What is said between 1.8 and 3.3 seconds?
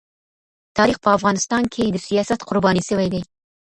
د سیاست قرباني سوی دی.